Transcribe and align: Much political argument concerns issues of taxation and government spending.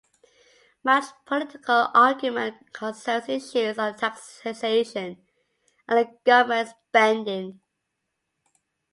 Much 0.83 1.05
political 1.27 1.89
argument 1.93 2.55
concerns 2.73 3.29
issues 3.29 3.77
of 3.77 3.95
taxation 3.97 5.21
and 5.87 6.07
government 6.25 6.69
spending. 6.89 7.61